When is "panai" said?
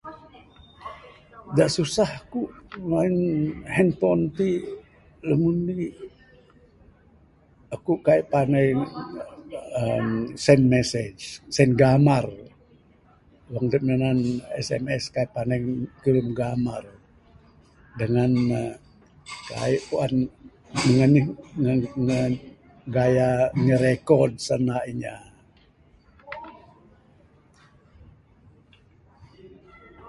8.31-8.67, 15.35-15.59